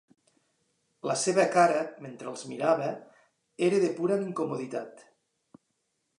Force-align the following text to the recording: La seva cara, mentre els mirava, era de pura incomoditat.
La 1.09 1.17
seva 1.23 1.45
cara, 1.55 1.83
mentre 2.05 2.31
els 2.31 2.47
mirava, 2.53 2.89
era 3.69 3.83
de 3.85 3.93
pura 4.01 4.19
incomoditat. 4.31 5.07